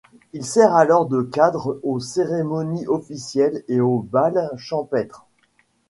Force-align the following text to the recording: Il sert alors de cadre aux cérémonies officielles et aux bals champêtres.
Il 0.33 0.43
sert 0.43 0.73
alors 0.75 1.05
de 1.05 1.21
cadre 1.21 1.79
aux 1.83 1.99
cérémonies 1.99 2.87
officielles 2.87 3.63
et 3.67 3.79
aux 3.81 3.99
bals 3.99 4.49
champêtres. 4.57 5.27